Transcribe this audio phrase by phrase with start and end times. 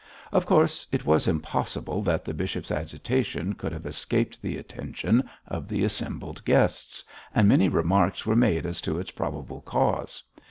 [0.31, 5.67] Of course it was impossible that the bishop's agitation could have escaped the attention of
[5.67, 7.03] the assembled guests,
[7.35, 10.23] and many remarks were made as to its probable cause.